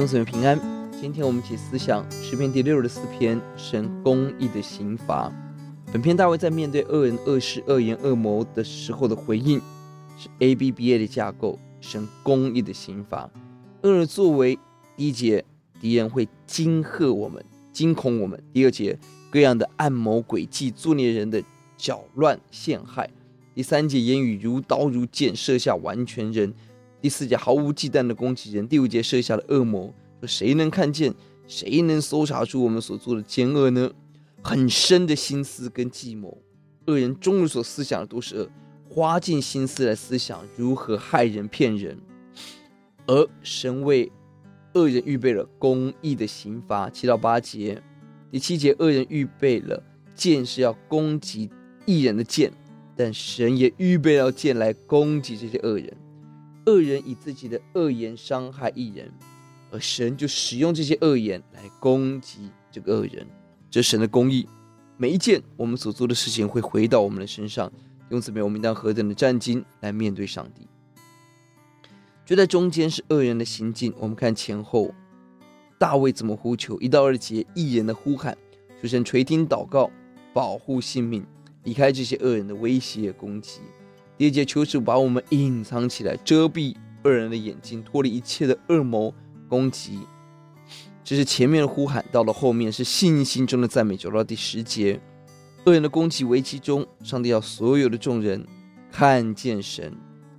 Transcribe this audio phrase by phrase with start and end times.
[0.00, 0.58] 兄姊妹平安。
[0.98, 5.30] 今天我们一起思想诗篇第六十四篇，神公义的刑罚。
[5.92, 9.60] 本篇大卫在面对恶人恶事、恶言恶谋的时候的回应，
[10.16, 13.28] 是 ABBA 的架构，神公义的刑罚。
[13.82, 14.58] 恶人作为
[14.96, 15.44] 第一节，
[15.82, 18.98] 敌人会惊吓我们、惊恐我们；第二节，
[19.30, 21.42] 各样的暗谋诡计、作孽人的
[21.76, 23.04] 搅乱陷害；
[23.54, 26.54] 第三节，言语如刀如剑，设下完全人。
[27.00, 31.14] 第四节毫无忌惮的攻击人，第五节设下了恶魔，说谁能看见，
[31.46, 33.90] 谁能搜查出我们所做的奸恶呢？
[34.42, 36.36] 很深的心思跟计谋，
[36.86, 38.48] 恶人终日所思想的都是恶，
[38.88, 41.98] 花尽心思来思想如何害人骗人，
[43.06, 44.10] 而神为
[44.74, 46.90] 恶人预备了公义的刑罚。
[46.90, 47.82] 七到八节，
[48.30, 49.82] 第七节恶人预备了
[50.14, 51.50] 剑是要攻击
[51.86, 52.52] 义人的剑，
[52.94, 55.96] 但神也预备了剑来攻击这些恶人。
[56.66, 59.12] 恶人以自己的恶言伤害一人，
[59.70, 63.26] 而神就使用这些恶言来攻击这个恶人。
[63.70, 64.48] 这神的公义，
[64.96, 67.72] 每一件我们所做的事情会回到我们的身上。
[68.10, 70.66] 因此，我们应当何等的战兢来面对上帝。
[72.26, 73.94] 就在中间是恶人的行径。
[73.98, 74.92] 我们看前后，
[75.78, 76.76] 大卫怎么呼求？
[76.80, 78.36] 一到二节，一人的呼喊，
[78.82, 79.88] 求神垂听祷告，
[80.32, 81.24] 保护性命，
[81.62, 83.60] 离开这些恶人的威胁攻击。
[84.20, 89.14] 第二节，求主把我们隐藏起来，遮蔽恶人的眼睛，脱离一切的恶谋
[89.48, 90.00] 攻击。
[91.02, 93.96] 这是前面的呼喊，到了后面是信心中的赞美。
[93.96, 95.00] 走到第十节，
[95.64, 98.46] 恶人的攻击危机中，上帝要所有的众人
[98.92, 99.90] 看见神。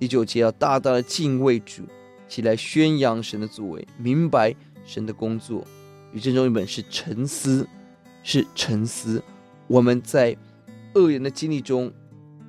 [0.00, 1.84] 第九节要大大的敬畏主，
[2.26, 4.52] 起来宣扬神的作为，明白
[4.84, 5.64] 神的工作。
[6.12, 7.64] 与正中一本是沉思，
[8.24, 9.22] 是沉思。
[9.68, 10.36] 我们在
[10.94, 11.92] 恶人的经历中。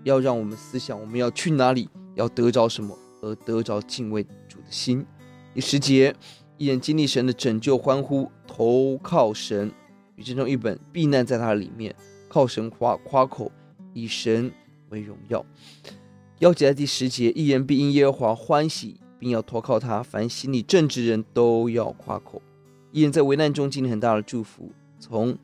[0.03, 5.05] 要让我们思想，我们要去哪里，要得着什么，而得着敬畏主的心。
[5.53, 6.15] 第十节，
[6.57, 9.71] 一人经历神的拯救，欢呼，投靠神。
[10.15, 11.95] 与正中一本，避难在他里面，
[12.27, 13.51] 靠神夸夸口，
[13.93, 14.51] 以神
[14.89, 15.45] 为荣耀。
[16.41, 20.03] 钥节在第十节，一人必因耶和华欢喜，并要投靠他。
[20.03, 22.41] 凡心里正直人都要夸口。
[22.91, 25.37] 一人在危难中经历很大的祝福，从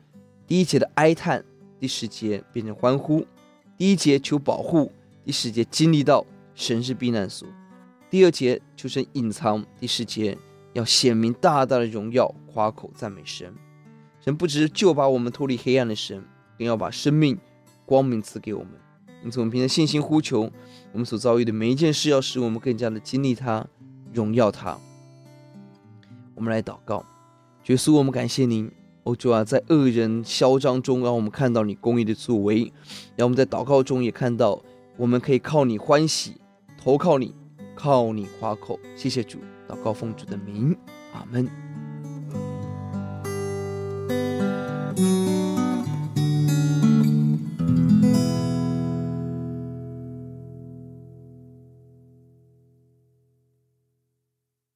[0.46, 1.44] 第一节的哀叹，
[1.80, 3.26] 第十节变成欢呼。
[3.76, 4.90] 第一节求保护，
[5.24, 7.46] 第十节经历到神是避难所；
[8.08, 10.36] 第二节求神隐藏，第十节
[10.72, 13.54] 要显明大大的荣耀，夸口赞美神。
[14.20, 16.24] 神不只是救拔我们脱离黑暗的神，
[16.58, 17.38] 更要把生命
[17.84, 18.72] 光明赐给我们。
[19.22, 20.50] 因此，我们凭着信心呼求，
[20.92, 23.66] 我们所遭遇的每一件事，要使我们更加的经历它，
[24.12, 24.78] 荣耀它。
[26.34, 27.04] 我们来祷告，
[27.66, 28.70] 耶稣，我们感谢您。
[29.06, 32.72] 哦，主啊，在恶人嚣张中，让我们看到你公义的作为；
[33.14, 34.60] 让我们在祷告中也看到，
[34.96, 36.34] 我们可以靠你欢喜，
[36.76, 37.32] 投靠你，
[37.76, 38.80] 靠你夸口。
[38.96, 40.76] 谢谢主，祷告奉主的名，
[41.12, 41.65] 阿门。